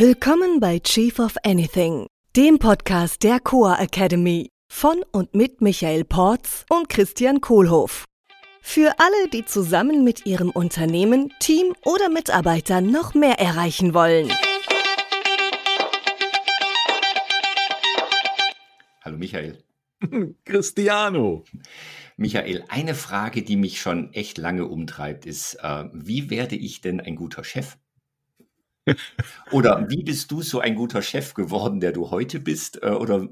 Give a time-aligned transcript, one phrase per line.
[0.00, 6.66] Willkommen bei Chief of Anything, dem Podcast der Coa Academy von und mit Michael Porz
[6.68, 8.04] und Christian Kohlhoff.
[8.60, 14.32] Für alle, die zusammen mit ihrem Unternehmen, Team oder Mitarbeitern noch mehr erreichen wollen.
[19.02, 19.62] Hallo Michael.
[20.44, 21.44] Cristiano.
[22.16, 27.00] Michael, eine Frage, die mich schon echt lange umtreibt, ist, äh, wie werde ich denn
[27.00, 27.76] ein guter Chef?
[29.50, 32.82] Oder wie bist du so ein guter Chef geworden, der du heute bist?
[32.82, 33.28] Äh, oder,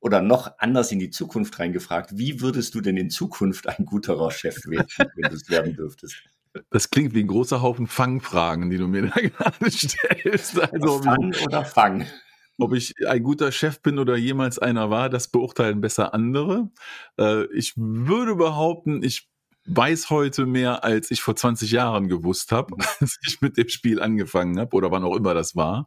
[0.00, 4.30] oder noch anders in die Zukunft reingefragt, wie würdest du denn in Zukunft ein guterer
[4.30, 6.22] Chef werden, wenn du es werden dürftest?
[6.70, 10.60] Das klingt wie ein großer Haufen Fangfragen, die du mir da gerade stellst.
[10.60, 12.06] Also, Fang oder Fang?
[12.58, 16.70] Ob ich ein guter Chef bin oder jemals einer war, das beurteilen besser andere.
[17.18, 19.30] Äh, ich würde behaupten, ich
[19.66, 22.82] weiß heute mehr, als ich vor 20 Jahren gewusst habe, mhm.
[23.00, 25.86] als ich mit dem Spiel angefangen habe oder wann auch immer das war.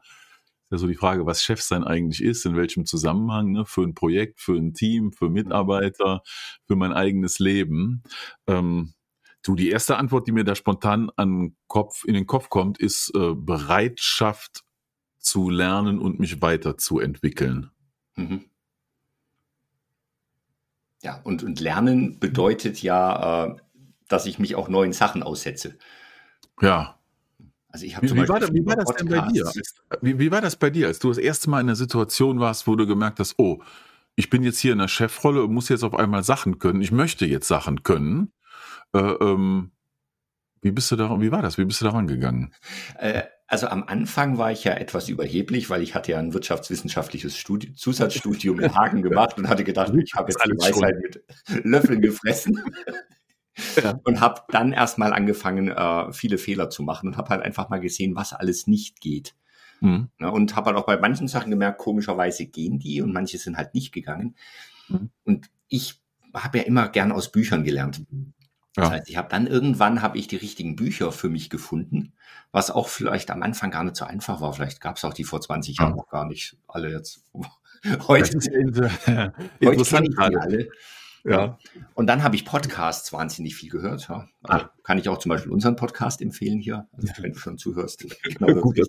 [0.70, 3.66] Das ist ja so die Frage, was Chefsein eigentlich ist, in welchem Zusammenhang, ne?
[3.66, 6.24] für ein Projekt, für ein Team, für Mitarbeiter,
[6.66, 8.02] für mein eigenes Leben.
[8.48, 8.94] Ähm,
[9.44, 13.12] du, die erste Antwort, die mir da spontan an Kopf, in den Kopf kommt, ist
[13.16, 14.64] äh, Bereitschaft
[15.20, 17.70] zu lernen und mich weiterzuentwickeln.
[18.16, 18.46] Mhm.
[21.04, 23.56] Ja, und, und Lernen bedeutet ja, äh,
[24.14, 25.76] dass ich mich auch neuen Sachen aussetze.
[26.62, 27.00] Ja.
[27.70, 29.52] Also ich habe wie, wie, war, wie war das denn bei dir?
[30.02, 32.68] Wie, wie war das bei dir, als du das erste Mal in einer Situation warst,
[32.68, 33.64] wo du gemerkt hast, oh,
[34.16, 36.82] ich bin jetzt hier in der Chefrolle und muss jetzt auf einmal Sachen können.
[36.84, 38.32] Ich möchte jetzt Sachen können.
[38.94, 39.72] Äh, ähm,
[40.62, 41.58] wie bist du da, wie war das?
[41.58, 42.54] Wie bist du daran gegangen?
[43.00, 47.36] Äh, also am Anfang war ich ja etwas überheblich, weil ich hatte ja ein wirtschaftswissenschaftliches
[47.36, 52.02] Studi Zusatzstudium in Hagen gemacht und hatte gedacht, ich habe jetzt die Weisheit mit Löffeln
[52.02, 52.62] gefressen.
[53.82, 54.00] Ja.
[54.04, 57.80] Und habe dann erstmal angefangen, äh, viele Fehler zu machen und habe halt einfach mal
[57.80, 59.36] gesehen, was alles nicht geht.
[59.82, 60.10] Mhm.
[60.20, 63.58] Ja, und habe halt auch bei manchen Sachen gemerkt, komischerweise gehen die und manche sind
[63.58, 64.36] halt nicht gegangen.
[64.88, 65.10] Mhm.
[65.24, 66.02] Und ich
[66.34, 68.04] habe ja immer gern aus Büchern gelernt.
[68.76, 68.92] Das ja.
[68.92, 72.14] heißt, ich habe dann irgendwann habe ich die richtigen Bücher für mich gefunden,
[72.52, 74.54] was auch vielleicht am Anfang gar nicht so einfach war.
[74.54, 77.24] Vielleicht gab es auch die vor 20 Jahren noch gar nicht alle jetzt.
[77.84, 80.70] heute, heute kenne ich die alle.
[81.26, 81.58] Ja.
[81.94, 84.10] Und dann habe ich Podcasts wahnsinnig viel gehört.
[84.10, 84.28] Ja.
[84.44, 88.06] Also kann ich auch zum Beispiel unseren Podcast empfehlen hier, also wenn du schon zuhörst.
[88.24, 88.80] Genau Gut,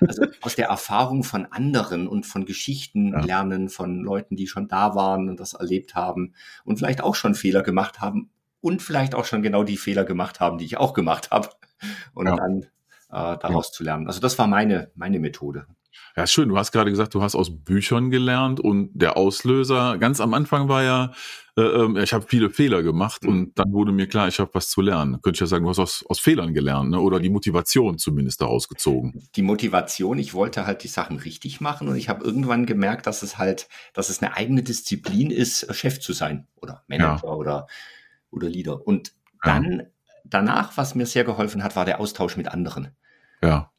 [0.00, 3.20] also aus der Erfahrung von anderen und von Geschichten ja.
[3.20, 6.34] lernen, von Leuten, die schon da waren und das erlebt haben
[6.64, 10.38] und vielleicht auch schon Fehler gemacht haben und vielleicht auch schon genau die Fehler gemacht
[10.38, 11.50] haben, die ich auch gemacht habe.
[12.14, 12.36] Und ja.
[12.36, 12.62] dann
[13.10, 14.06] äh, daraus zu lernen.
[14.06, 15.66] Also das war meine, meine Methode.
[16.16, 16.48] Ja, schön.
[16.48, 20.66] Du hast gerade gesagt, du hast aus Büchern gelernt und der Auslöser ganz am Anfang
[20.66, 21.12] war ja,
[21.58, 23.28] äh, ähm, ich habe viele Fehler gemacht mhm.
[23.28, 25.20] und dann wurde mir klar, ich habe was zu lernen.
[25.20, 27.00] Könnte ich ja sagen, du hast aus, aus Fehlern gelernt ne?
[27.00, 29.22] oder die Motivation zumindest daraus gezogen.
[29.34, 33.22] Die Motivation, ich wollte halt die Sachen richtig machen und ich habe irgendwann gemerkt, dass
[33.22, 37.32] es halt, dass es eine eigene Disziplin ist, Chef zu sein oder Manager ja.
[37.32, 37.66] oder,
[38.30, 38.86] oder Leader.
[38.86, 39.12] Und
[39.42, 39.84] dann ja.
[40.24, 42.88] danach, was mir sehr geholfen hat, war der Austausch mit anderen.
[43.42, 43.70] Ja.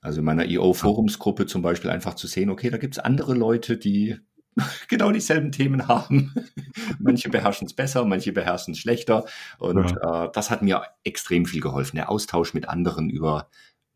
[0.00, 3.76] Also in meiner EO-Forumsgruppe zum Beispiel einfach zu sehen, okay, da gibt es andere Leute,
[3.76, 4.18] die
[4.88, 6.34] genau dieselben Themen haben.
[6.98, 9.24] manche beherrschen es besser, manche beherrschen es schlechter.
[9.58, 10.24] Und ja.
[10.24, 11.96] äh, das hat mir extrem viel geholfen.
[11.96, 13.48] Der Austausch mit anderen über,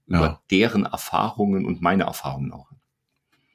[0.06, 0.19] ja.
[0.19, 2.71] über deren Erfahrungen und meine Erfahrungen auch.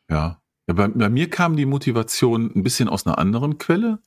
[0.10, 0.42] Ja.
[0.68, 4.00] ja bei, bei, mir kam die Motivation ein bisschen aus einer anderen Quelle.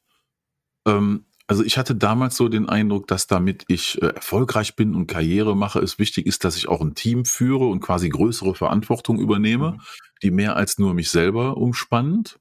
[0.85, 5.07] Ähm, also ich hatte damals so den Eindruck, dass damit ich äh, erfolgreich bin und
[5.07, 9.19] Karriere mache, es wichtig ist, dass ich auch ein Team führe und quasi größere Verantwortung
[9.19, 9.81] übernehme, mhm.
[10.23, 12.39] die mehr als nur mich selber umspannt.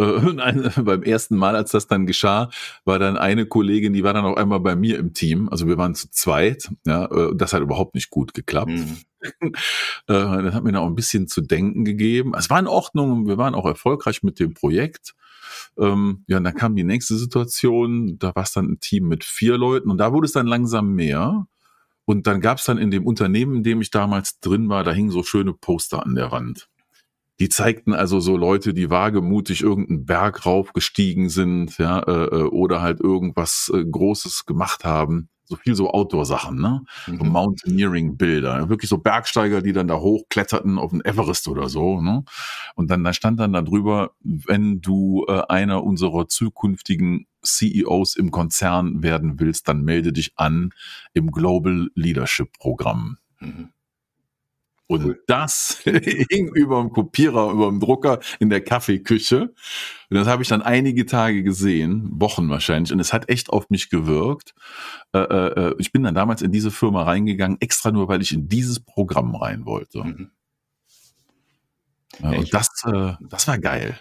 [0.00, 0.04] Äh,
[0.40, 2.50] ein, beim ersten Mal, als das dann geschah,
[2.84, 5.48] war dann eine Kollegin, die war dann auch einmal bei mir im Team.
[5.50, 6.70] Also wir waren zu zweit.
[6.86, 8.70] Ja, äh, das hat überhaupt nicht gut geklappt.
[8.70, 8.98] Mhm.
[10.08, 12.32] Äh, das hat mir dann auch ein bisschen zu denken gegeben.
[12.34, 13.26] Es war in Ordnung.
[13.26, 15.14] Wir waren auch erfolgreich mit dem Projekt.
[15.78, 19.24] Ähm, ja, und dann kam die nächste Situation, da war es dann ein Team mit
[19.24, 21.46] vier Leuten und da wurde es dann langsam mehr.
[22.04, 24.92] Und dann gab es dann in dem Unternehmen, in dem ich damals drin war, da
[24.92, 26.68] hingen so schöne Poster an der Wand.
[27.38, 32.82] Die zeigten also so Leute, die wagemutig irgendeinen Berg raufgestiegen sind, ja, äh, äh oder
[32.82, 36.82] halt irgendwas äh, Großes gemacht haben so viel so Outdoor-Sachen, ne?
[37.06, 37.18] Mhm.
[37.18, 38.68] So Mountaineering-Bilder.
[38.68, 42.24] Wirklich so Bergsteiger, die dann da hochkletterten auf den Everest oder so, ne?
[42.76, 48.30] Und dann da stand dann da drüber, wenn du äh, einer unserer zukünftigen CEOs im
[48.30, 50.70] Konzern werden willst, dann melde dich an
[51.12, 53.18] im Global Leadership Programm.
[53.40, 53.70] Mhm.
[54.90, 55.22] Und cool.
[55.28, 59.42] das hing über dem Kopierer, über dem Drucker in der Kaffeeküche.
[59.42, 62.92] Und das habe ich dann einige Tage gesehen, Wochen wahrscheinlich.
[62.92, 64.52] Und es hat echt auf mich gewirkt.
[65.12, 68.32] Äh, äh, äh, ich bin dann damals in diese Firma reingegangen, extra nur, weil ich
[68.32, 70.02] in dieses Programm rein wollte.
[70.02, 70.32] Mhm.
[72.18, 73.96] Ja, und das, äh, das war geil.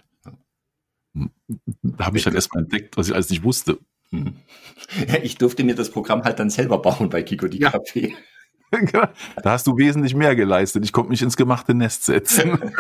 [1.83, 3.77] Da habe ich dann erstmal entdeckt, was ich alles nicht wusste.
[4.09, 4.37] Mhm.
[5.21, 7.69] Ich durfte mir das Programm halt dann selber bauen bei Kiko die ja.
[7.69, 8.15] Café.
[9.43, 10.83] Da hast du wesentlich mehr geleistet.
[10.85, 12.59] Ich konnte mich ins gemachte Nest setzen.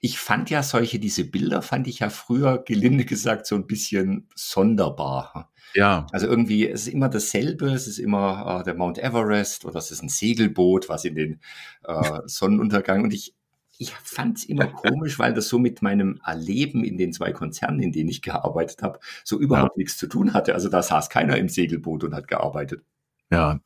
[0.00, 4.28] Ich fand ja solche, diese Bilder fand ich ja früher, gelinde gesagt, so ein bisschen
[4.36, 5.50] sonderbar.
[5.74, 6.06] Ja.
[6.12, 9.90] Also irgendwie, es ist immer dasselbe, es ist immer äh, der Mount Everest oder es
[9.90, 11.40] ist ein Segelboot, was in den
[11.84, 13.34] äh, Sonnenuntergang und ich,
[13.76, 17.80] ich fand es immer komisch, weil das so mit meinem Erleben in den zwei Konzernen,
[17.80, 19.78] in denen ich gearbeitet habe, so überhaupt ja.
[19.78, 20.54] nichts zu tun hatte.
[20.54, 22.82] Also da saß keiner im Segelboot und hat gearbeitet.
[23.30, 23.58] Ja,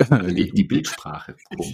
[0.00, 1.36] die, die Bildsprache.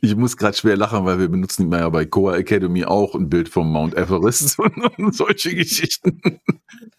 [0.00, 3.48] Ich muss gerade schwer lachen, weil wir benutzen ja bei Coa Academy auch ein Bild
[3.48, 4.58] vom Mount Everest
[4.98, 6.20] und solche Geschichten.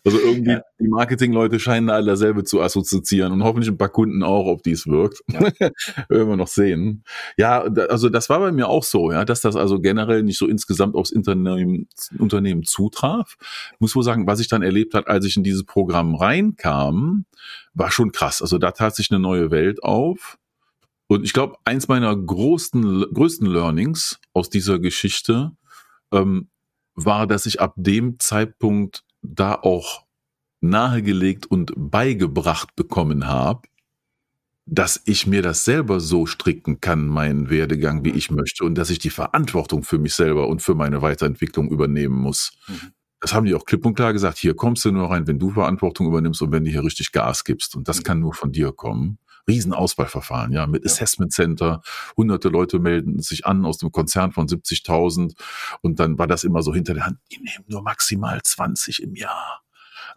[0.05, 0.61] Also irgendwie ja.
[0.79, 4.85] die Marketingleute scheinen alle dasselbe zu assoziieren und hoffentlich ein paar Kunden auch, ob dies
[4.85, 5.21] wirkt.
[5.31, 5.39] Ja.
[6.09, 7.03] Werden wir noch sehen.
[7.38, 10.47] Ja, also das war bei mir auch so, ja, dass das also generell nicht so
[10.47, 11.88] insgesamt aufs Unternehmen,
[12.19, 13.38] Unternehmen zutraf.
[13.73, 17.25] Ich muss wohl sagen, was ich dann erlebt hat, als ich in dieses Programm reinkam,
[17.73, 18.41] war schon krass.
[18.41, 20.37] Also da tat sich eine neue Welt auf.
[21.07, 25.51] Und ich glaube, eins meiner größten, größten Learnings aus dieser Geschichte
[26.11, 26.49] ähm,
[26.95, 30.05] war, dass ich ab dem Zeitpunkt da auch
[30.61, 33.67] nahegelegt und beigebracht bekommen habe,
[34.65, 38.89] dass ich mir das selber so stricken kann, meinen Werdegang, wie ich möchte, und dass
[38.89, 42.53] ich die Verantwortung für mich selber und für meine Weiterentwicklung übernehmen muss.
[42.67, 42.93] Mhm.
[43.23, 44.37] Das haben die auch klipp und klar gesagt.
[44.37, 47.45] Hier kommst du nur rein, wenn du Verantwortung übernimmst und wenn du hier richtig Gas
[47.45, 47.73] gibst.
[47.73, 48.03] Und das mhm.
[48.03, 49.17] kann nur von dir kommen.
[49.47, 50.91] Riesenauswahlverfahren, ja, mit ja.
[50.91, 51.81] Assessment Center.
[52.17, 55.35] Hunderte Leute melden sich an aus dem Konzern von 70.000
[55.79, 59.15] und dann war das immer so hinter der Hand, die nehmen nur maximal 20 im
[59.15, 59.61] Jahr.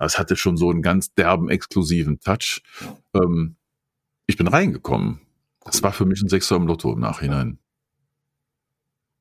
[0.00, 2.60] Also es hatte schon so einen ganz derben, exklusiven Touch.
[2.80, 3.22] Ja.
[3.22, 3.54] Ähm,
[4.26, 5.20] ich bin reingekommen.
[5.64, 7.60] Das war für mich ein Sechser im Lotto im Nachhinein.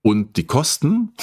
[0.02, 1.14] Und die Kosten,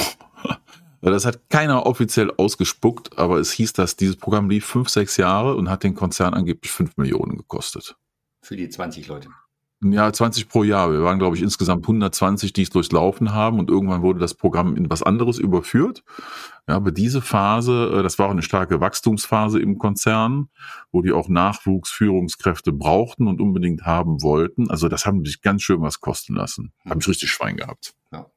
[1.10, 5.56] das hat keiner offiziell ausgespuckt, aber es hieß, dass dieses Programm lief fünf, sechs Jahre
[5.56, 7.96] und hat den Konzern angeblich fünf Millionen gekostet.
[8.40, 9.28] Für die 20 Leute.
[9.84, 10.92] Ja, 20 pro Jahr.
[10.92, 14.76] Wir waren, glaube ich, insgesamt 120, die es durchlaufen haben und irgendwann wurde das Programm
[14.76, 16.04] in was anderes überführt.
[16.68, 20.50] Ja, aber diese Phase, äh, das war auch eine starke Wachstumsphase im Konzern,
[20.92, 24.70] wo die auch Nachwuchsführungskräfte brauchten und unbedingt haben wollten.
[24.70, 26.72] Also das haben sich ganz schön was kosten lassen.
[26.88, 27.94] Habe ich richtig Schwein gehabt.
[28.12, 28.31] Ja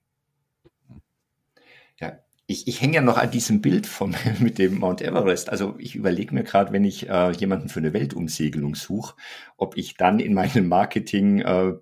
[2.48, 5.50] ich, ich hänge ja noch an diesem Bild vom, mit dem Mount Everest.
[5.50, 9.16] Also ich überlege mir gerade, wenn ich äh, jemanden für eine Weltumsegelung suche,
[9.58, 11.74] ob ich dann in meinem Marketing äh,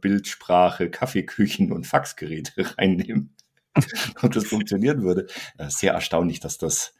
[0.90, 3.30] Kaffeeküchen und Faxgeräte reinnehme.
[4.22, 5.28] ob das funktionieren würde.
[5.58, 6.94] Äh, sehr erstaunlich, dass das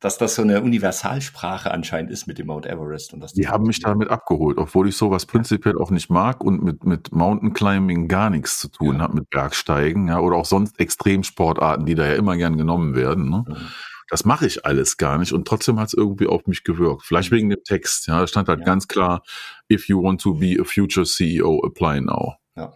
[0.00, 3.14] dass das so eine Universalsprache anscheinend ist mit dem Mount Everest.
[3.14, 6.62] Und dass die haben mich damit abgeholt, obwohl ich sowas prinzipiell auch nicht mag und
[6.62, 9.02] mit, mit Mountain Climbing gar nichts zu tun ja.
[9.02, 13.30] habe, mit Bergsteigen ja, oder auch sonst Extremsportarten, die da ja immer gern genommen werden.
[13.30, 13.44] Ne?
[13.46, 13.56] Mhm.
[14.08, 17.02] Das mache ich alles gar nicht und trotzdem hat es irgendwie auf mich gewirkt.
[17.04, 17.36] Vielleicht mhm.
[17.36, 18.06] wegen dem Text.
[18.06, 18.64] Ja, da stand halt ja.
[18.66, 19.22] ganz klar,
[19.70, 22.34] if you want to be a future CEO, apply now.
[22.54, 22.74] Ja,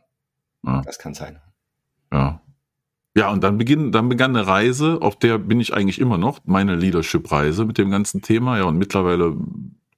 [0.65, 0.83] ja.
[0.83, 1.39] das kann sein.
[2.13, 2.41] Ja.
[3.17, 6.41] Ja, und dann, beginn, dann begann eine Reise, auf der bin ich eigentlich immer noch,
[6.45, 8.59] meine Leadership-Reise mit dem ganzen Thema.
[8.59, 9.37] Ja, und mittlerweile,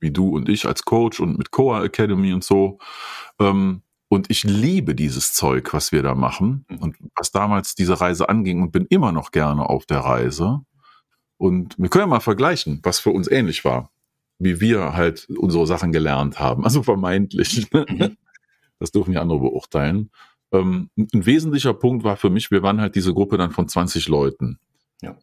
[0.01, 2.79] wie du und ich als Coach und mit Coa Academy und so.
[3.39, 6.79] Ähm, und ich liebe dieses Zeug, was wir da machen mhm.
[6.79, 10.61] und was damals diese Reise anging und bin immer noch gerne auf der Reise.
[11.37, 13.91] Und wir können ja mal vergleichen, was für uns ähnlich war,
[14.39, 16.65] wie wir halt unsere Sachen gelernt haben.
[16.65, 17.71] Also vermeintlich.
[17.73, 18.17] Mhm.
[18.79, 20.11] Das dürfen die andere beurteilen.
[20.53, 24.09] Ähm, ein wesentlicher Punkt war für mich, wir waren halt diese Gruppe dann von 20
[24.09, 24.59] Leuten.
[25.01, 25.17] Ja.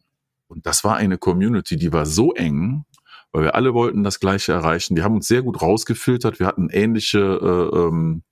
[0.48, 2.84] Und das war eine Community, die war so eng,
[3.32, 4.96] weil wir alle wollten das Gleiche erreichen.
[4.96, 6.40] Die haben uns sehr gut rausgefiltert.
[6.40, 8.24] Wir hatten ähnliche äh, ähm,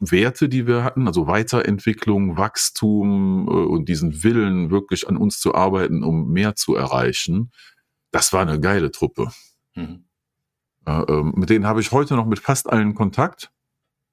[0.00, 5.54] Werte, die wir hatten, also Weiterentwicklung, Wachstum äh, und diesen Willen, wirklich an uns zu
[5.54, 7.52] arbeiten, um mehr zu erreichen.
[8.10, 9.30] Das war eine geile Truppe.
[9.76, 10.04] Mhm.
[10.84, 13.52] Äh, mit denen habe ich heute noch mit fast allen Kontakt.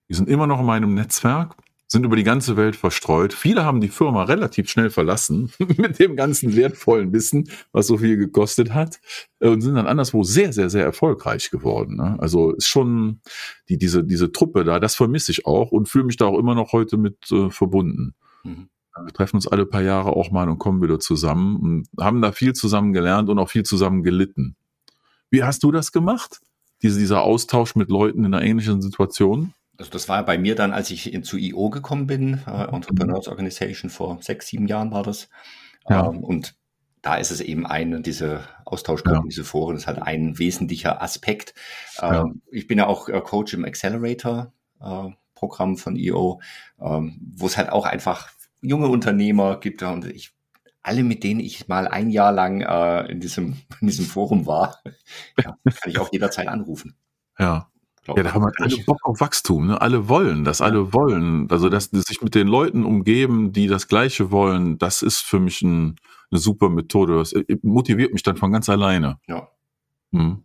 [0.08, 1.56] Die sind immer noch in meinem Netzwerk
[1.92, 3.34] sind über die ganze Welt verstreut.
[3.34, 8.16] Viele haben die Firma relativ schnell verlassen mit dem ganzen wertvollen Wissen, was so viel
[8.16, 9.02] gekostet hat,
[9.40, 11.98] äh, und sind dann anderswo sehr, sehr, sehr erfolgreich geworden.
[11.98, 12.16] Ne?
[12.20, 13.22] Also ist schon
[13.70, 16.54] die, diese, diese Truppe da, das vermisse ich auch und fühle mich da auch immer
[16.54, 18.14] noch heute mit äh, verbunden.
[18.44, 18.70] Mhm.
[19.04, 22.32] Wir treffen uns alle paar Jahre auch mal und kommen wieder zusammen und haben da
[22.32, 24.56] viel zusammen gelernt und auch viel zusammen gelitten.
[25.32, 26.42] Wie hast du das gemacht?
[26.82, 29.54] Diese, dieser Austausch mit Leuten in einer ähnlichen Situation?
[29.80, 33.30] Also das war bei mir dann, als ich in, zu IO gekommen bin, äh, Entrepreneurs
[33.30, 35.30] Organization vor sechs, sieben Jahren war das.
[35.90, 36.10] Ja.
[36.10, 36.56] Ähm, und
[37.02, 39.28] da ist es eben ein, diese Austauschgruppen, ja.
[39.30, 41.54] diese Foren ist halt ein wesentlicher Aspekt.
[42.02, 42.24] Ja.
[42.24, 46.42] Ähm, ich bin ja auch äh, Coach im Accelerator äh, Programm von IO,
[46.82, 48.30] ähm, wo es halt auch einfach
[48.62, 50.34] junge Unternehmer gibt und ich
[50.82, 54.82] alle, mit denen ich mal ein Jahr lang äh, in, diesem, in diesem Forum war,
[55.38, 56.96] ja, kann ich auch jederzeit anrufen.
[57.38, 57.70] Ja.
[58.16, 59.68] Ja, da haben wir alle Bock auf Wachstum.
[59.68, 59.82] Ne?
[59.82, 61.48] Alle wollen das, alle wollen.
[61.50, 65.62] Also, dass sich mit den Leuten umgeben, die das Gleiche wollen, das ist für mich
[65.62, 65.96] ein,
[66.32, 67.18] eine super Methode.
[67.18, 69.20] Das äh, motiviert mich dann von ganz alleine.
[69.28, 69.48] Ja.
[70.12, 70.44] Hm.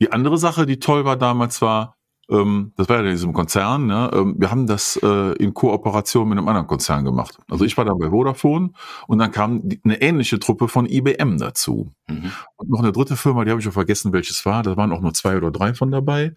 [0.00, 1.96] Die andere Sache, die toll war damals, war,
[2.32, 4.10] ähm, das war ja in diesem Konzern, ne?
[4.12, 7.38] ähm, wir haben das äh, in Kooperation mit einem anderen Konzern gemacht.
[7.50, 8.70] Also ich war da bei Vodafone
[9.06, 11.92] und dann kam die, eine ähnliche Truppe von IBM dazu.
[12.08, 12.32] Mhm.
[12.56, 14.62] Und noch eine dritte Firma, die habe ich auch vergessen, welches war.
[14.62, 16.34] Da waren auch nur zwei oder drei von dabei.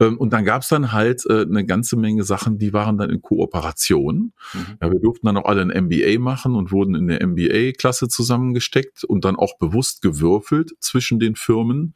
[0.00, 3.10] Ähm, und dann gab es dann halt äh, eine ganze Menge Sachen, die waren dann
[3.10, 4.32] in Kooperation.
[4.54, 4.78] Mhm.
[4.80, 9.04] Ja, wir durften dann auch alle ein MBA machen und wurden in der MBA-Klasse zusammengesteckt
[9.04, 11.94] und dann auch bewusst gewürfelt zwischen den Firmen.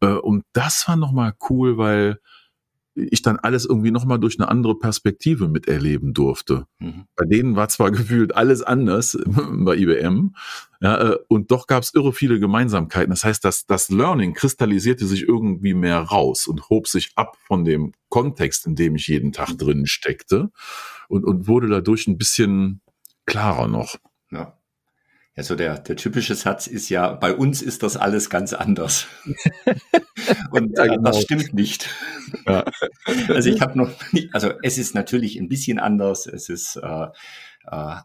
[0.00, 2.20] Äh, und das war nochmal cool, weil
[3.10, 6.66] ich dann alles irgendwie nochmal durch eine andere Perspektive miterleben durfte.
[6.78, 7.04] Mhm.
[7.16, 10.34] Bei denen war zwar gefühlt alles anders bei IBM,
[10.82, 13.10] ja, äh, und doch gab es irre viele Gemeinsamkeiten.
[13.10, 17.64] Das heißt, dass das Learning kristallisierte sich irgendwie mehr raus und hob sich ab von
[17.64, 20.50] dem Kontext, in dem ich jeden Tag drin steckte
[21.08, 22.80] und, und wurde dadurch ein bisschen
[23.26, 23.96] klarer noch.
[24.30, 24.59] Ja.
[25.40, 29.06] Also der, der typische Satz ist ja, bei uns ist das alles ganz anders.
[30.50, 31.00] Und ja, genau.
[31.00, 31.88] das stimmt nicht.
[32.46, 32.66] Ja.
[33.28, 33.90] Also ich habe noch,
[34.32, 36.26] also es ist natürlich ein bisschen anders.
[36.26, 37.08] Es ist äh, äh,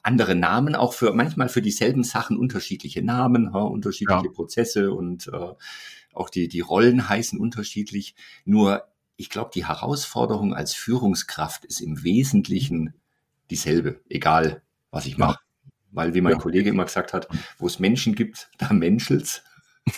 [0.02, 4.32] andere Namen, auch für manchmal für dieselben Sachen unterschiedliche Namen, ha, unterschiedliche ja.
[4.32, 5.54] Prozesse und äh,
[6.14, 8.16] auch die, die Rollen heißen unterschiedlich.
[8.46, 8.86] Nur
[9.18, 12.94] ich glaube, die Herausforderung als Führungskraft ist im Wesentlichen
[13.50, 15.45] dieselbe, egal was ich mache.
[15.96, 16.40] Weil, wie mein ja.
[16.40, 19.44] Kollege immer gesagt hat, wo es Menschen gibt, da menschelt's.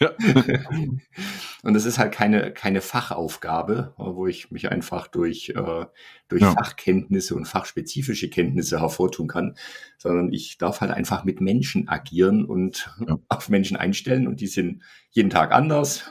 [0.00, 0.10] Ja.
[1.62, 5.86] und es ist halt keine, keine Fachaufgabe, wo ich mich einfach durch, äh,
[6.26, 6.50] durch ja.
[6.50, 9.56] Fachkenntnisse und fachspezifische Kenntnisse hervortun kann,
[9.96, 13.20] sondern ich darf halt einfach mit Menschen agieren und ja.
[13.28, 16.10] auf Menschen einstellen und die sind jeden Tag anders.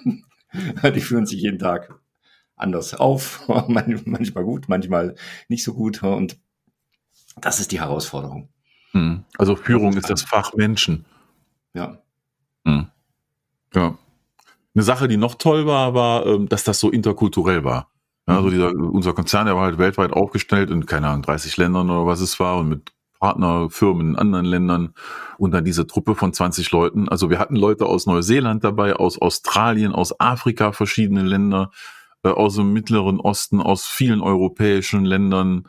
[0.82, 2.00] die führen sich jeden Tag
[2.56, 5.16] anders auf, manchmal gut, manchmal
[5.50, 6.40] nicht so gut und
[7.40, 8.50] das ist die Herausforderung.
[8.98, 9.24] Hm.
[9.38, 11.06] Also Führung ist das Fach Menschen.
[11.74, 12.00] Ja.
[12.66, 12.88] Hm.
[13.74, 13.98] Ja.
[14.74, 17.90] Eine Sache, die noch toll war, war, ähm, dass das so interkulturell war.
[18.26, 22.06] Also dieser, unser Konzern, der war halt weltweit aufgestellt in, keine Ahnung, 30 Ländern oder
[22.06, 24.94] was es war und mit Partnerfirmen in anderen Ländern
[25.38, 27.08] und dann diese Truppe von 20 Leuten.
[27.08, 31.72] Also wir hatten Leute aus Neuseeland dabei, aus Australien, aus Afrika, verschiedene Länder,
[32.24, 35.68] äh, aus dem Mittleren Osten, aus vielen europäischen Ländern.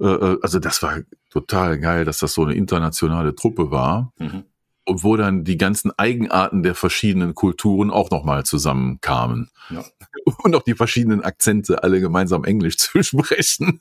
[0.00, 0.98] Äh, äh, also das war
[1.30, 4.12] total geil, dass das so eine internationale Truppe war.
[4.18, 4.44] Mhm.
[4.86, 9.50] Und wo dann die ganzen Eigenarten der verschiedenen Kulturen auch nochmal zusammenkamen.
[9.68, 9.84] Ja.
[10.42, 13.80] Und auch die verschiedenen Akzente alle gemeinsam Englisch zu sprechen.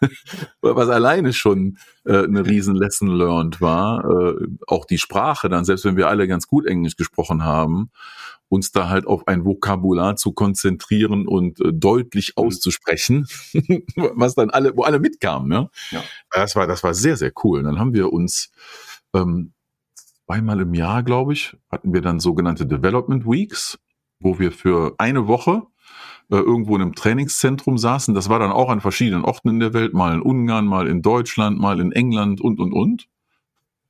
[0.60, 4.04] Was alleine schon äh, eine riesen Lesson learned war.
[4.04, 7.90] Äh, auch die Sprache dann, selbst wenn wir alle ganz gut Englisch gesprochen haben,
[8.50, 12.44] uns da halt auf ein Vokabular zu konzentrieren und äh, deutlich mhm.
[12.44, 13.26] auszusprechen,
[13.96, 15.48] was dann alle, wo alle mitkamen.
[15.48, 15.70] Ne?
[15.90, 16.02] Ja.
[16.32, 17.60] Das war, das war sehr, sehr cool.
[17.60, 18.50] Und dann haben wir uns
[19.14, 19.52] ähm,
[20.26, 23.78] zweimal im Jahr, glaube ich, hatten wir dann sogenannte Development Weeks,
[24.18, 25.62] wo wir für eine Woche
[26.30, 28.14] äh, irgendwo in einem Trainingszentrum saßen.
[28.14, 31.02] Das war dann auch an verschiedenen Orten in der Welt, mal in Ungarn, mal in
[31.02, 33.06] Deutschland, mal in England und und und.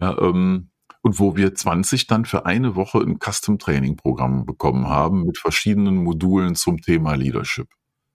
[0.00, 0.70] Ja, ähm,
[1.02, 5.38] und wo wir 20 dann für eine Woche ein Custom Training Programm bekommen haben mit
[5.38, 7.69] verschiedenen Modulen zum Thema Leadership.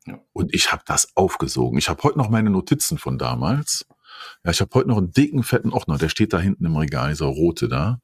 [0.06, 0.20] Ja.
[0.34, 1.78] Und ich habe das aufgesogen.
[1.80, 3.86] Ich habe heute noch meine Notizen von damals.
[4.44, 7.10] Ja, ich habe heute noch einen dicken, fetten Ordner, der steht da hinten im Regal,
[7.10, 8.00] dieser rote da.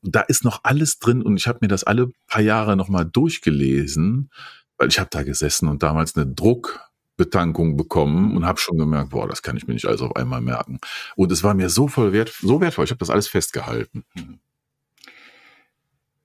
[0.00, 3.04] Und da ist noch alles drin und ich habe mir das alle paar Jahre nochmal
[3.04, 4.30] durchgelesen,
[4.78, 6.80] weil ich habe da gesessen und damals eine Druck,
[7.20, 10.40] Betankung bekommen und habe schon gemerkt, boah, das kann ich mir nicht alles auf einmal
[10.40, 10.80] merken.
[11.16, 12.86] Und es war mir so voll wert, so wertvoll.
[12.86, 14.04] Ich habe das alles festgehalten.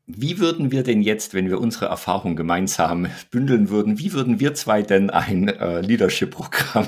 [0.08, 4.54] Wie würden wir denn jetzt, wenn wir unsere Erfahrung gemeinsam bündeln würden, wie würden wir
[4.54, 6.88] zwei denn ein äh, Leadership-Programm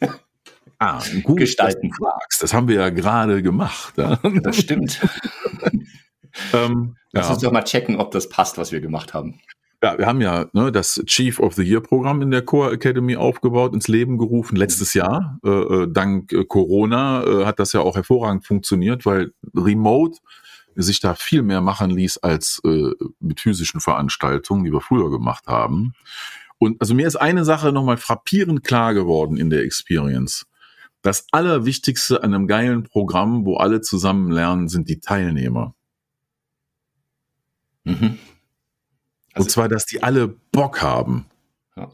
[0.78, 1.92] ah, gut, gestalten?
[2.28, 3.94] Das, das haben wir ja gerade gemacht.
[3.96, 4.18] Ja?
[4.42, 5.00] Das stimmt.
[6.52, 7.32] ähm, Lass ja.
[7.32, 9.40] uns doch mal checken, ob das passt, was wir gemacht haben.
[9.86, 13.14] Ja, wir haben ja ne, das Chief of the Year Programm in der Core Academy
[13.14, 15.38] aufgebaut, ins Leben gerufen letztes Jahr.
[15.44, 20.18] Äh, äh, dank äh, Corona äh, hat das ja auch hervorragend funktioniert, weil Remote
[20.74, 22.90] sich da viel mehr machen ließ als äh,
[23.20, 25.92] mit physischen Veranstaltungen, die wir früher gemacht haben.
[26.58, 30.46] Und also mir ist eine Sache nochmal frappierend klar geworden in der Experience.
[31.02, 35.76] Das Allerwichtigste an einem geilen Programm, wo alle zusammen lernen, sind die Teilnehmer.
[37.84, 38.18] Mhm.
[39.36, 41.26] Also und zwar, dass die alle Bock haben.
[41.76, 41.90] Ja.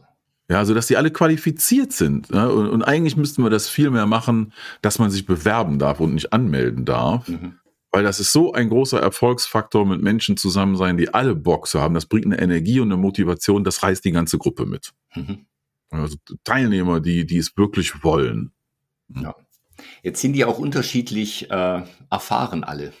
[0.49, 2.31] Ja, also dass die alle qualifiziert sind.
[2.31, 2.49] Ne?
[2.49, 6.13] Und, und, eigentlich müssten wir das viel mehr machen, dass man sich bewerben darf und
[6.13, 7.27] nicht anmelden darf.
[7.27, 7.59] Mhm.
[7.91, 11.79] weil das ist so ein großer Erfolgsfaktor, mit Menschen zusammen sein, die alle Bock zu
[11.79, 11.93] haben.
[11.93, 14.93] Das bringt eine Energie und eine Motivation, das reißt die ganze Gruppe mit.
[15.13, 15.45] Mhm.
[15.91, 18.51] Also Teilnehmer, die, die es wirklich wollen.
[19.09, 19.35] Ja.
[20.01, 22.93] Jetzt sind die auch unterschiedlich äh, erfahren alle.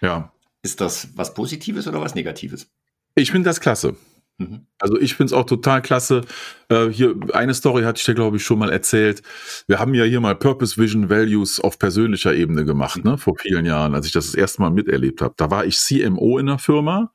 [0.00, 0.32] Ja.
[0.62, 2.70] Ist das was Positives oder was Negatives?
[3.14, 3.96] Ich finde das klasse.
[4.40, 4.66] Mhm.
[4.78, 6.22] Also ich finde es auch total klasse.
[6.68, 9.22] Äh, hier eine Story hatte ich dir, glaube ich, schon mal erzählt.
[9.66, 13.66] Wir haben ja hier mal Purpose Vision Values auf persönlicher Ebene gemacht, ne, vor vielen
[13.66, 15.34] Jahren, als ich das das erste Mal miterlebt habe.
[15.36, 17.12] Da war ich CMO in der Firma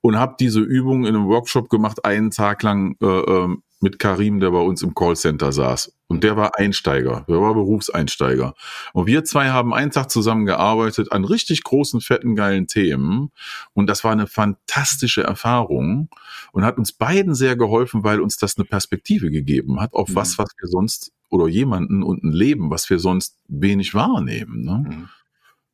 [0.00, 4.40] und habe diese Übung in einem Workshop gemacht, einen Tag lang äh, ähm, mit Karim,
[4.40, 5.96] der bei uns im Callcenter saß.
[6.06, 8.54] Und der war Einsteiger, der war Berufseinsteiger.
[8.92, 13.30] Und wir zwei haben einen Tag zusammen gearbeitet an richtig großen, fetten, geilen Themen.
[13.72, 16.08] Und das war eine fantastische Erfahrung
[16.52, 20.16] und hat uns beiden sehr geholfen, weil uns das eine Perspektive gegeben hat auf mhm.
[20.16, 24.62] was, was wir sonst oder jemanden und ein Leben, was wir sonst wenig wahrnehmen.
[24.62, 24.84] Ne?
[24.88, 25.08] Mhm.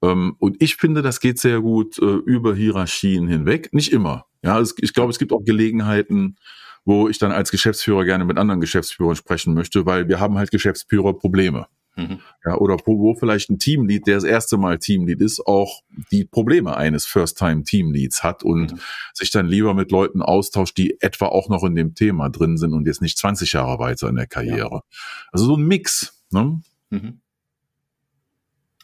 [0.03, 3.73] Ähm, und ich finde, das geht sehr gut äh, über Hierarchien hinweg.
[3.73, 4.27] Nicht immer.
[4.43, 6.37] Ja, es, ich glaube, es gibt auch Gelegenheiten,
[6.87, 10.51] wo ich dann als Geschäftsführer gerne mit anderen Geschäftsführern sprechen möchte, weil wir haben halt
[10.51, 11.67] Geschäftsführerprobleme.
[11.97, 12.21] Mhm.
[12.45, 16.77] Ja, oder wo, vielleicht ein Teamlead, der das erste Mal Teamlead ist, auch die Probleme
[16.77, 18.81] eines First-Time-Teamleads hat und mhm.
[19.15, 22.75] sich dann lieber mit Leuten austauscht, die etwa auch noch in dem Thema drin sind
[22.75, 24.75] und jetzt nicht 20 Jahre weiter in der Karriere.
[24.75, 24.83] Ja.
[25.33, 26.23] Also so ein Mix.
[26.31, 26.61] Ne?
[26.91, 27.21] Mhm.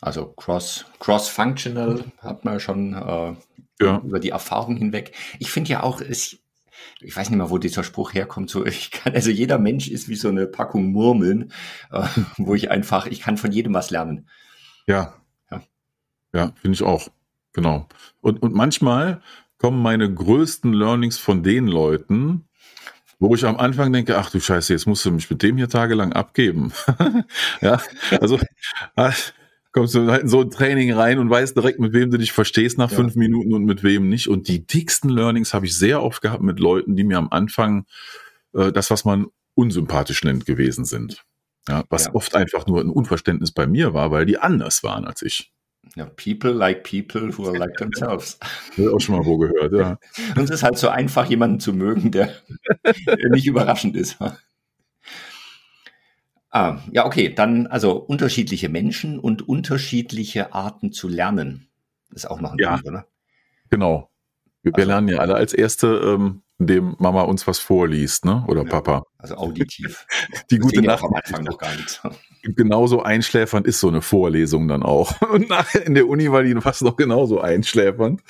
[0.00, 3.34] Also cross, cross-functional hat man schon äh,
[3.80, 3.98] ja.
[4.04, 5.12] über die Erfahrung hinweg.
[5.38, 6.38] Ich finde ja auch, es,
[7.00, 10.08] ich weiß nicht mehr, wo dieser Spruch herkommt, so ich kann, also jeder Mensch ist
[10.08, 11.52] wie so eine Packung Murmeln,
[11.90, 14.28] äh, wo ich einfach, ich kann von jedem was lernen.
[14.86, 15.14] Ja.
[15.50, 15.62] Ja,
[16.32, 17.08] ja finde ich auch.
[17.52, 17.86] Genau.
[18.20, 19.22] Und, und manchmal
[19.58, 22.48] kommen meine größten Learnings von den Leuten,
[23.18, 25.68] wo ich am Anfang denke, ach du Scheiße, jetzt musst du mich mit dem hier
[25.68, 26.72] tagelang abgeben.
[27.60, 27.80] ja,
[28.20, 28.40] also
[28.96, 29.12] ah,
[29.72, 32.32] kommst du halt in so ein Training rein und weißt direkt, mit wem du dich
[32.32, 32.96] verstehst nach ja.
[32.96, 34.28] fünf Minuten und mit wem nicht.
[34.28, 37.86] Und die dicksten Learnings habe ich sehr oft gehabt mit Leuten, die mir am Anfang
[38.54, 41.24] äh, das, was man unsympathisch nennt, gewesen sind.
[41.68, 42.14] Ja, was ja.
[42.14, 45.52] oft einfach nur ein Unverständnis bei mir war, weil die anders waren als ich.
[45.96, 48.38] Ja, people like people who are like themselves.
[48.76, 49.98] Das auch schon mal wo gehört, ja.
[50.36, 52.32] Und es ist halt so einfach, jemanden zu mögen, der,
[52.84, 54.16] der nicht überraschend ist.
[56.54, 61.68] Ah, ja, okay, dann also unterschiedliche Menschen und unterschiedliche Arten zu lernen.
[62.14, 63.06] ist auch noch ein ja, Punkt, oder?
[63.70, 64.10] Genau.
[64.62, 68.44] Wir, also, lernen ja alle als Erste, ähm, indem Mama uns was vorliest, ne?
[68.48, 69.02] Oder ja, Papa.
[69.16, 70.06] Also auditiv.
[70.50, 71.02] Die gute Nacht.
[71.02, 72.02] Am Anfang noch gar nichts.
[72.42, 75.22] Genauso einschläfernd ist so eine Vorlesung dann auch.
[75.32, 78.20] Und nachher in der Uni war die fast noch genauso einschläfernd.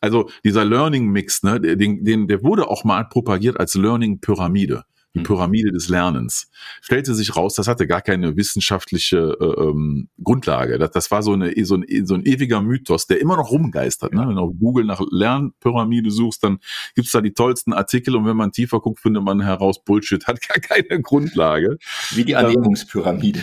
[0.00, 4.84] Also dieser Learning Mix, ne, den, den, der wurde auch mal propagiert als Learning Pyramide
[5.16, 5.24] die mhm.
[5.24, 6.50] Pyramide des Lernens.
[6.82, 10.78] Stellte sich raus, das hatte gar keine wissenschaftliche äh, ähm, Grundlage.
[10.78, 14.12] Das, das war so, eine, so, ein, so ein ewiger Mythos, der immer noch rumgeistert.
[14.12, 14.26] Ne?
[14.28, 16.58] Wenn du auf Google nach Lernpyramide suchst, dann
[16.94, 20.40] gibt's da die tollsten Artikel und wenn man tiefer guckt, findet man heraus, Bullshit hat
[20.46, 21.78] gar keine Grundlage.
[22.10, 23.40] Wie die Ernährungspyramide.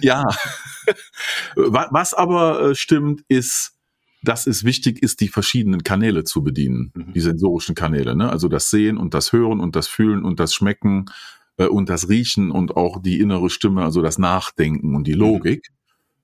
[0.00, 0.24] ja.
[1.56, 3.73] Was aber äh, stimmt, ist,
[4.24, 7.12] dass es wichtig ist, die verschiedenen Kanäle zu bedienen, mhm.
[7.12, 8.16] die sensorischen Kanäle.
[8.16, 8.28] Ne?
[8.30, 11.06] Also das Sehen und das Hören und das Fühlen und das Schmecken
[11.58, 15.20] äh, und das Riechen und auch die innere Stimme, also das Nachdenken und die mhm.
[15.20, 15.68] Logik.
[15.70, 15.74] Mhm.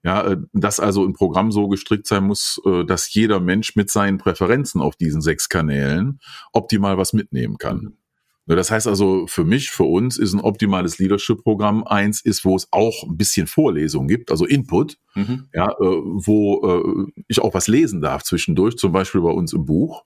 [0.03, 3.91] Ja, äh, dass also ein Programm so gestrickt sein muss, äh, dass jeder Mensch mit
[3.91, 6.21] seinen Präferenzen auf diesen sechs Kanälen
[6.53, 7.99] optimal was mitnehmen kann.
[8.47, 12.57] Ne, das heißt also, für mich, für uns ist ein optimales Leadership-Programm eins ist, wo
[12.57, 15.49] es auch ein bisschen Vorlesung gibt, also Input, mhm.
[15.55, 19.67] ja, äh, wo äh, ich auch was lesen darf zwischendurch, zum Beispiel bei uns im
[19.67, 20.05] Buch,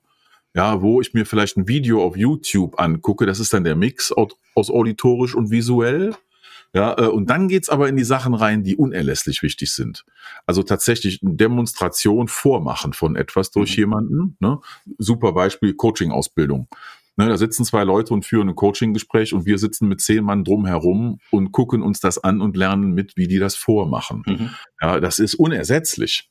[0.53, 4.11] ja, wo ich mir vielleicht ein Video auf YouTube angucke, das ist dann der Mix
[4.11, 6.13] aus auditorisch und visuell.
[6.73, 10.05] Ja, äh, und dann geht's aber in die Sachen rein, die unerlässlich wichtig sind.
[10.45, 13.81] Also tatsächlich eine Demonstration vormachen von etwas durch mhm.
[13.81, 14.37] jemanden.
[14.39, 14.59] Ne?
[14.97, 16.67] Super Beispiel Coaching-Ausbildung.
[17.17, 20.43] Ne, da sitzen zwei Leute und führen ein Coaching-Gespräch und wir sitzen mit zehn Mann
[20.43, 24.23] drumherum und gucken uns das an und lernen mit, wie die das vormachen.
[24.25, 24.49] Mhm.
[24.81, 26.29] Ja, das ist unersetzlich.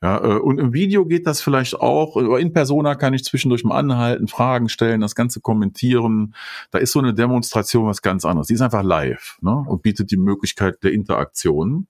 [0.00, 2.16] Ja, äh, und im Video geht das vielleicht auch.
[2.16, 6.34] In Persona kann ich zwischendurch mal anhalten, Fragen stellen, das Ganze kommentieren.
[6.70, 8.48] Da ist so eine Demonstration was ganz anderes.
[8.48, 9.64] Die ist einfach live ne?
[9.66, 11.88] und bietet die Möglichkeit der Interaktion.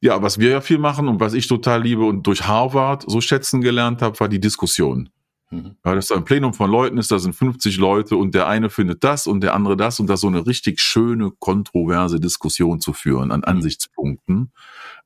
[0.00, 3.20] Ja, was wir ja viel machen und was ich total liebe und durch Harvard so
[3.20, 5.10] schätzen gelernt habe, war die Diskussion.
[5.50, 5.76] Mhm.
[5.84, 8.68] Ja, dass da ein Plenum von Leuten ist, da sind 50 Leute und der eine
[8.68, 12.92] findet das und der andere das und da so eine richtig schöne, kontroverse Diskussion zu
[12.92, 13.44] führen an mhm.
[13.44, 14.52] Ansichtspunkten.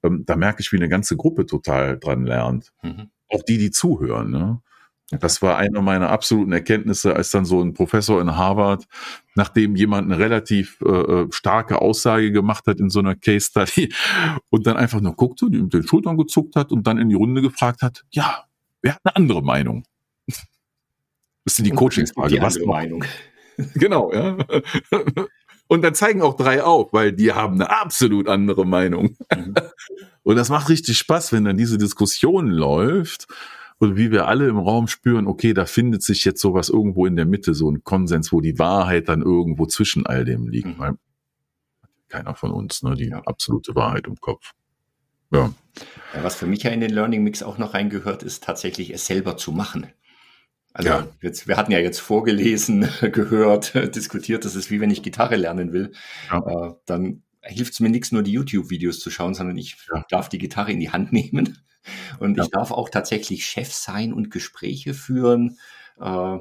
[0.03, 2.73] Ähm, da merke ich, wie eine ganze Gruppe total dran lernt.
[2.83, 3.11] Mhm.
[3.29, 4.31] Auch die, die zuhören.
[4.31, 4.61] Ne?
[5.21, 8.87] Das war eine meiner absoluten Erkenntnisse, als dann so ein Professor in Harvard,
[9.35, 13.93] nachdem jemand eine relativ äh, äh starke Aussage gemacht hat in so einer Case Study
[14.51, 17.43] und dann einfach nur guckte, mit den Schultern gezuckt hat und dann in die Runde
[17.43, 18.45] gefragt hat, ja,
[18.81, 19.85] wer hat eine andere Meinung?
[21.45, 22.41] Das sind die Coachingsfrage.
[22.41, 23.05] Was Meinung?
[23.75, 24.39] Genau, ja.
[25.69, 29.17] Und dann zeigen auch drei auf, weil die haben eine absolut andere Meinung.
[29.35, 29.55] Mhm.
[30.23, 33.27] Und das macht richtig Spaß, wenn dann diese Diskussion läuft
[33.79, 37.17] und wie wir alle im Raum spüren, okay, da findet sich jetzt sowas irgendwo in
[37.17, 40.69] der Mitte, so ein Konsens, wo die Wahrheit dann irgendwo zwischen all dem liegt.
[40.69, 40.79] Mhm.
[40.79, 40.95] Weil
[42.09, 44.53] keiner von uns, ne, die absolute Wahrheit im Kopf.
[45.33, 45.53] Ja.
[46.15, 46.23] ja.
[46.23, 49.37] Was für mich ja in den Learning Mix auch noch reingehört, ist tatsächlich es selber
[49.37, 49.89] zu machen.
[50.75, 51.09] Also ja.
[51.21, 55.73] jetzt, wir hatten ja jetzt vorgelesen, gehört, diskutiert, das ist wie wenn ich Gitarre lernen
[55.73, 55.93] will.
[56.31, 56.39] Ja.
[56.39, 60.05] Äh, dann hilft es mir nichts, nur die YouTube-Videos zu schauen, sondern ich ja.
[60.09, 61.59] darf die Gitarre in die Hand nehmen
[62.19, 65.59] und ich darf auch tatsächlich Chef sein und Gespräche führen,
[66.01, 66.39] äh,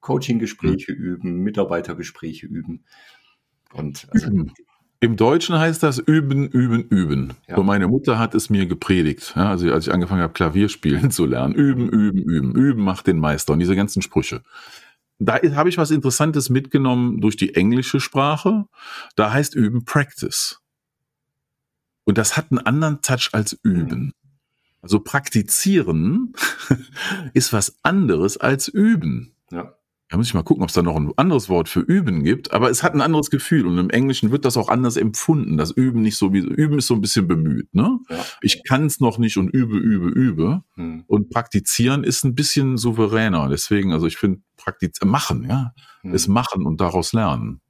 [0.00, 0.98] Coaching-Gespräche mhm.
[0.98, 2.84] üben, Mitarbeitergespräche üben.
[3.72, 4.52] Und also, mhm.
[5.02, 7.32] Im Deutschen heißt das üben, üben, üben.
[7.48, 7.56] Ja.
[7.56, 9.32] So meine Mutter hat es mir gepredigt.
[9.34, 11.56] Ja, also als ich angefangen habe, Klavier spielen zu lernen.
[11.56, 12.54] Üben, üben, üben.
[12.54, 13.52] Üben macht den Meister.
[13.52, 14.42] Und diese ganzen Sprüche.
[15.18, 18.66] Da habe ich was Interessantes mitgenommen durch die englische Sprache.
[19.16, 20.60] Da heißt üben Practice.
[22.04, 24.12] Und das hat einen anderen Touch als üben.
[24.82, 26.32] Also praktizieren
[27.34, 29.34] ist was anderes als üben.
[29.50, 29.74] Ja.
[30.12, 32.52] Da muss ich mal gucken, ob es da noch ein anderes Wort für üben gibt,
[32.52, 35.56] aber es hat ein anderes Gefühl und im Englischen wird das auch anders empfunden.
[35.56, 37.74] Das Üben nicht so wie Üben ist so ein bisschen bemüht.
[37.74, 37.98] Ne?
[38.10, 38.22] Ja.
[38.42, 40.64] Ich kann es noch nicht und übe, übe, übe.
[40.74, 41.04] Hm.
[41.06, 43.48] Und praktizieren ist ein bisschen souveräner.
[43.48, 45.72] Deswegen, also ich finde, praktiz machen, ja,
[46.02, 46.12] hm.
[46.12, 47.62] ist machen und daraus lernen.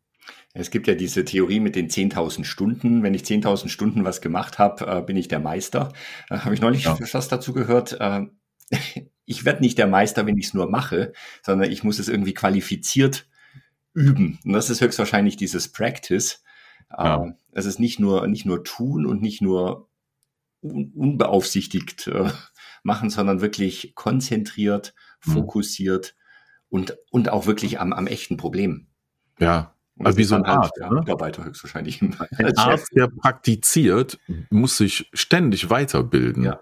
[0.53, 3.05] Es gibt ja diese Theorie mit den 10.000 Stunden.
[3.05, 5.93] Wenn ich 10.000 Stunden was gemacht habe, äh, bin ich der Meister.
[6.29, 6.99] Äh, habe ich neulich ja.
[7.13, 7.97] was dazu gehört.
[9.25, 12.35] Ich werde nicht der Meister, wenn ich es nur mache, sondern ich muss es irgendwie
[12.35, 13.27] qualifiziert
[13.95, 14.39] üben.
[14.45, 16.43] Und das ist höchstwahrscheinlich dieses Practice.
[16.91, 17.25] Ja.
[17.25, 19.89] Äh, es ist nicht nur, nicht nur tun und nicht nur
[20.61, 22.31] un unbeaufsichtigt äh,
[22.83, 25.33] machen, sondern wirklich konzentriert, mhm.
[25.33, 26.15] fokussiert
[26.69, 28.87] und, und auch wirklich am, am echten Problem.
[29.39, 30.73] Ja, also wie so ein Arzt.
[30.81, 31.01] Halt, ne?
[31.01, 32.01] Mitarbeiter höchstwahrscheinlich.
[32.01, 32.17] Ein
[32.57, 34.19] Arzt, der praktiziert,
[34.51, 36.45] muss sich ständig weiterbilden.
[36.45, 36.61] Ja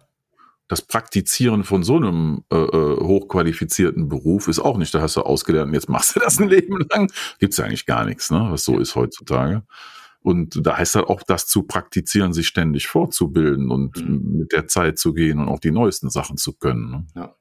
[0.71, 5.23] das Praktizieren von so einem äh, äh, hochqualifizierten Beruf ist auch nicht, da hast du
[5.23, 7.11] ausgelernt und jetzt machst du das ein Leben lang.
[7.41, 9.65] Gibt's ja eigentlich gar nichts, ne, was so ist heutzutage.
[10.21, 14.39] Und da heißt halt auch, das zu praktizieren, sich ständig fortzubilden und mhm.
[14.39, 16.91] mit der Zeit zu gehen und auch die neuesten Sachen zu können.
[16.91, 17.07] Ne?
[17.17, 17.35] Ja.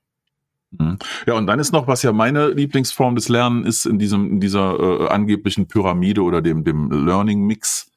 [0.71, 0.97] Mhm.
[1.27, 4.39] Ja, und dann ist noch, was ja meine Lieblingsform des Lernen ist, in diesem, in
[4.39, 7.91] dieser äh, angeblichen Pyramide oder dem, dem Learning Mix,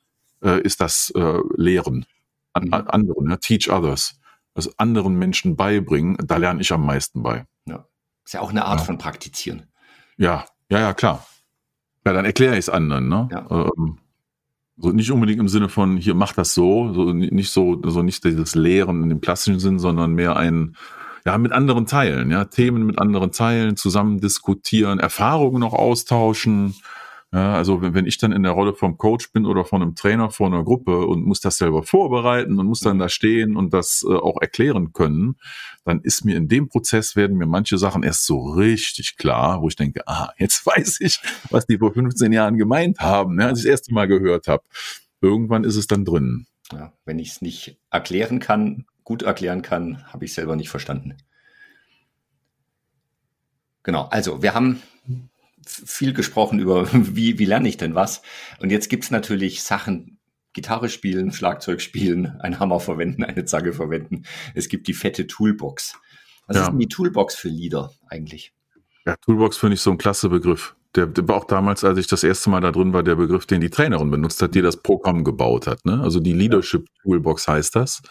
[0.45, 2.05] äh, ist das äh, Lehren
[2.53, 2.75] an, mhm.
[2.75, 3.39] an anderen, ne?
[3.39, 4.19] Teach Others
[4.55, 7.47] also anderen Menschen beibringen, da lerne ich am meisten bei.
[7.67, 7.87] Ja.
[8.25, 8.87] Ist ja auch eine Art ja.
[8.87, 9.67] von Praktizieren.
[10.17, 11.27] Ja, ja, ja, klar.
[12.05, 13.29] Ja, dann erkläre ich es anderen, ne?
[13.31, 13.47] Ja.
[13.51, 13.99] Ähm,
[14.77, 18.25] so nicht unbedingt im Sinne von, hier mach das so, so nicht so, so nicht
[18.25, 20.77] dieses Lehren in dem klassischen Sinn, sondern mehr ein,
[21.25, 26.75] ja, mit anderen teilen, ja, Themen mit anderen teilen, zusammen diskutieren, Erfahrungen noch austauschen,
[27.33, 29.95] ja, also wenn, wenn ich dann in der Rolle vom Coach bin oder von einem
[29.95, 33.73] Trainer vor einer Gruppe und muss das selber vorbereiten und muss dann da stehen und
[33.73, 35.37] das äh, auch erklären können,
[35.85, 39.69] dann ist mir in dem Prozess werden mir manche Sachen erst so richtig klar, wo
[39.69, 43.61] ich denke, ah, jetzt weiß ich, was die vor 15 Jahren gemeint haben, ja, als
[43.61, 44.63] ich das erste Mal gehört habe.
[45.23, 46.47] Irgendwann ist es dann drin.
[46.71, 51.17] Ja, wenn ich es nicht erklären kann, gut erklären kann, habe ich selber nicht verstanden.
[53.85, 54.83] Genau, also wir haben
[55.67, 58.23] viel gesprochen über, wie, wie lerne ich denn was?
[58.61, 60.19] Und jetzt gibt's natürlich Sachen,
[60.53, 64.25] Gitarre spielen, Schlagzeug spielen, ein Hammer verwenden, eine Zange verwenden.
[64.55, 65.95] Es gibt die fette Toolbox.
[66.47, 66.63] Was ja.
[66.63, 68.53] ist denn die Toolbox für Lieder eigentlich?
[69.07, 70.77] Ja, Toolbox finde ich so ein klasse Begriff.
[70.95, 73.47] Der, der, war auch damals, als ich das erste Mal da drin war, der Begriff,
[73.47, 75.85] den die Trainerin benutzt hat, die das Programm gebaut hat.
[75.87, 76.01] Ne?
[76.03, 78.03] Also die Leadership Toolbox heißt das.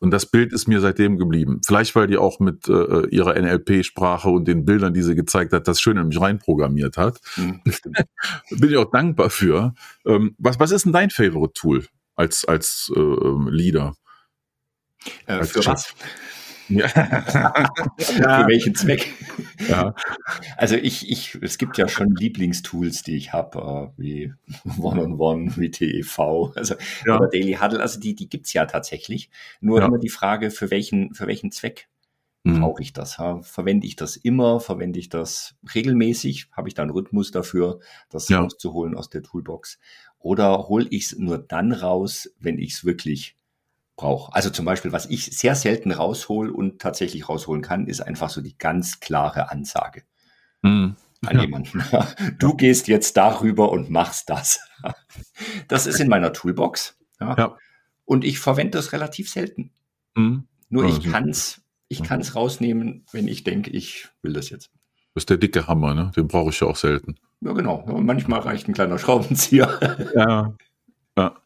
[0.00, 1.60] Und das Bild ist mir seitdem geblieben.
[1.64, 5.66] Vielleicht, weil die auch mit äh, ihrer NLP-Sprache und den Bildern, die sie gezeigt hat,
[5.68, 7.18] das schön in mich reinprogrammiert hat.
[7.36, 7.62] Mhm.
[8.50, 9.74] Bin ich auch dankbar für.
[10.04, 13.00] Ähm, was, was ist denn dein Favorite Tool als, als äh,
[13.48, 13.94] Leader?
[15.26, 15.94] Äh, als für was?
[18.18, 18.42] Ja.
[18.42, 19.12] Für welchen Zweck?
[19.68, 19.94] Ja.
[20.56, 24.34] Also ich, ich, es gibt ja schon Lieblingstools, die ich habe, äh, wie
[24.78, 26.18] One-on-One, wie TEV,
[26.54, 26.74] also
[27.06, 27.16] ja.
[27.16, 29.30] oder Daily Huddle, also die, die gibt's ja tatsächlich.
[29.60, 29.86] Nur ja.
[29.86, 31.88] immer die Frage, für welchen, für welchen Zweck
[32.44, 32.60] mhm.
[32.60, 33.16] brauche ich das?
[33.16, 33.40] Ja?
[33.42, 34.60] Verwende ich das immer?
[34.60, 36.48] Verwende ich das regelmäßig?
[36.52, 39.78] Habe ich da einen Rhythmus dafür, das rauszuholen aus der Toolbox?
[40.18, 43.37] Oder hole ich es nur dann raus, wenn ich es wirklich
[43.98, 44.34] brauche.
[44.34, 48.40] Also zum Beispiel, was ich sehr selten raushol und tatsächlich rausholen kann, ist einfach so
[48.40, 50.04] die ganz klare Ansage
[50.62, 50.96] mhm.
[51.26, 51.42] an ja.
[51.42, 51.84] jemanden.
[52.38, 54.60] Du gehst jetzt darüber und machst das.
[55.68, 56.96] Das ist in meiner Toolbox.
[57.20, 57.36] Ja.
[57.36, 57.56] ja.
[58.04, 59.72] Und ich verwende das relativ selten.
[60.14, 60.44] Mhm.
[60.70, 64.70] Nur ich kann es ich kann's rausnehmen, wenn ich denke, ich will das jetzt.
[65.14, 66.12] Das ist der dicke Hammer, ne?
[66.14, 67.16] Den brauche ich ja auch selten.
[67.40, 67.84] Ja, genau.
[68.00, 70.08] manchmal reicht ein kleiner Schraubenzieher.
[70.14, 70.54] Ja.
[71.16, 71.36] Ja.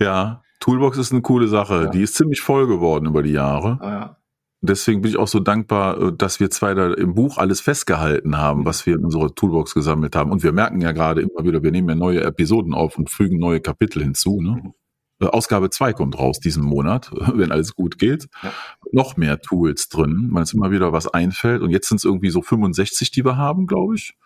[0.00, 0.42] ja.
[0.66, 1.84] Toolbox ist eine coole Sache.
[1.84, 1.90] Ja.
[1.90, 3.78] Die ist ziemlich voll geworden über die Jahre.
[3.80, 4.16] Ah, ja.
[4.60, 8.36] Deswegen bin ich auch so dankbar, äh, dass wir zwei da im Buch alles festgehalten
[8.36, 10.32] haben, was wir in unserer Toolbox gesammelt haben.
[10.32, 13.38] Und wir merken ja gerade immer wieder, wir nehmen ja neue Episoden auf und fügen
[13.38, 14.40] neue Kapitel hinzu.
[14.40, 14.60] Ne?
[14.60, 14.72] Mhm.
[15.20, 18.26] Äh, Ausgabe 2 kommt raus diesen Monat, wenn alles gut geht.
[18.42, 18.52] Ja.
[18.90, 21.62] Noch mehr Tools drin, weil es immer wieder was einfällt.
[21.62, 24.16] Und jetzt sind es irgendwie so 65, die wir haben, glaube ich.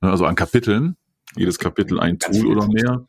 [0.00, 0.94] Also an Kapiteln.
[1.34, 3.04] Jedes Kapitel ein Tool oder mehr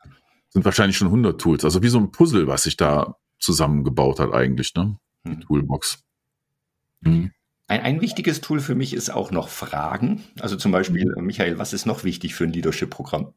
[0.53, 1.65] sind wahrscheinlich schon 100 Tools.
[1.65, 4.97] Also wie so ein Puzzle, was sich da zusammengebaut hat eigentlich, ne?
[5.25, 5.41] Die hm.
[5.41, 6.03] Toolbox.
[7.01, 7.31] Mhm.
[7.67, 10.23] Ein, ein wichtiges Tool für mich ist auch noch Fragen.
[10.39, 11.25] Also zum Beispiel, mhm.
[11.25, 13.33] Michael, was ist noch wichtig für ein Leadership-Programm?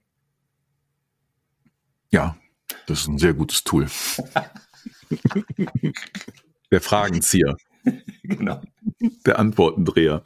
[2.11, 2.37] Ja,
[2.87, 3.87] das ist ein sehr gutes Tool.
[6.71, 7.57] Der Fragenzieher.
[8.25, 8.61] Genau.
[9.25, 10.23] Der Antwortendreher.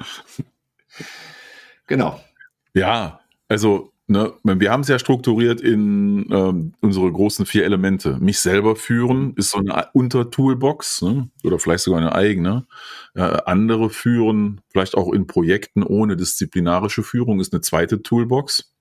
[1.87, 2.21] Genau.
[2.75, 8.19] Ja, also Ne, wir haben es ja strukturiert in ähm, unsere großen vier Elemente.
[8.19, 11.31] Mich selber führen ist so eine Untertoolbox ne?
[11.45, 12.67] oder vielleicht sogar eine eigene.
[13.15, 18.73] Äh, andere führen vielleicht auch in Projekten ohne disziplinarische Führung ist eine zweite Toolbox.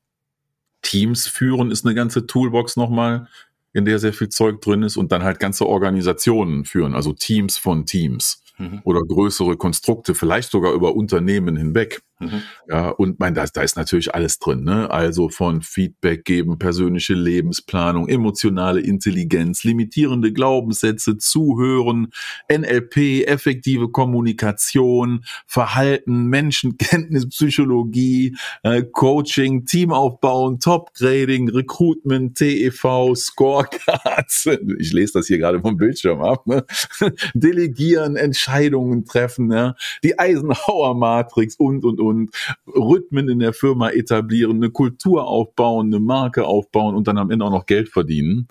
[0.81, 3.27] Teams führen ist eine ganze Toolbox nochmal,
[3.71, 7.55] in der sehr viel Zeug drin ist und dann halt ganze Organisationen führen, also Teams
[7.55, 8.81] von Teams mhm.
[8.83, 12.01] oder größere Konstrukte, vielleicht sogar über Unternehmen hinweg.
[12.19, 12.41] Mhm.
[12.67, 14.91] Ja, und mein, da, da ist natürlich alles drin, ne?
[14.91, 22.11] Also von Feedback geben, persönliche Lebensplanung, emotionale Intelligenz, limitierende Glaubenssätze, Zuhören,
[22.51, 34.49] NLP, effektive Kommunikation, Verhalten, Menschenkenntnis, Psychologie, äh, Coaching, Teamaufbauen, Topgrading, Recruitment, TEV, Scorecards.
[34.79, 36.45] Ich lese das hier gerade vom Bildschirm ab.
[36.47, 36.65] Ne?
[37.33, 39.75] Delegieren, Entscheidungen treffen, ja?
[40.03, 42.31] die Eisenhower Matrix und und und und
[42.67, 47.45] Rhythmen in der Firma etablieren, eine Kultur aufbauen, eine Marke aufbauen und dann am Ende
[47.45, 48.47] auch noch Geld verdienen.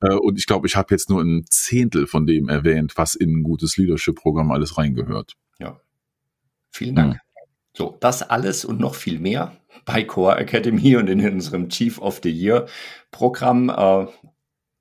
[0.00, 0.18] Mhm.
[0.18, 3.42] und ich glaube, ich habe jetzt nur ein Zehntel von dem erwähnt, was in ein
[3.42, 5.34] gutes Leadership-Programm alles reingehört.
[5.58, 5.80] Ja.
[6.70, 7.14] Vielen Dank.
[7.14, 7.20] Mhm.
[7.76, 12.20] So, das alles und noch viel mehr bei Core Academy und in unserem Chief of
[12.22, 12.66] the Year
[13.10, 13.68] Programm.
[13.68, 14.06] Äh,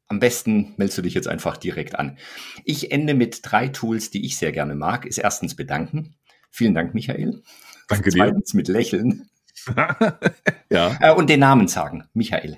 [0.08, 2.18] am besten meldest du dich jetzt einfach direkt an.
[2.66, 5.06] Ich ende mit drei Tools, die ich sehr gerne mag.
[5.06, 6.16] Ist erstens bedanken.
[6.52, 7.42] Vielen Dank, Michael.
[7.88, 8.18] Danke dir.
[8.18, 9.30] Zweitens mit Lächeln.
[10.70, 10.98] ja.
[11.02, 12.58] Äh, und den Namen sagen, Michael.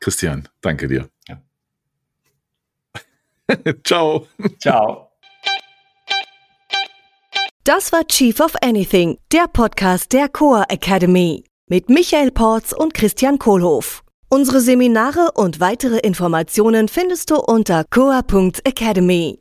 [0.00, 1.08] Christian, danke dir.
[1.28, 1.42] Ja.
[3.84, 4.28] Ciao.
[4.60, 5.10] Ciao.
[7.64, 13.38] Das war Chief of Anything, der Podcast der Coa Academy mit Michael Porz und Christian
[13.38, 14.02] Kohlhoff.
[14.30, 19.38] Unsere Seminare und weitere Informationen findest du unter coa.academy.